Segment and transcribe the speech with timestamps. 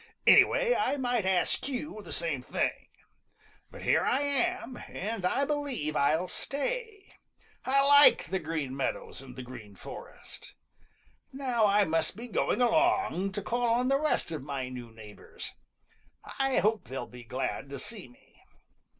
[0.25, 2.87] Anyway, I might ask you the same thing.
[3.69, 7.13] But here I am, and I believe I'll stay.
[7.65, 10.55] I like the Green Meadows and the Green Forest.
[11.31, 15.53] Now I must be going along to call on the rest of my new neighbors.
[16.39, 18.41] I hope they'll be glad to see me."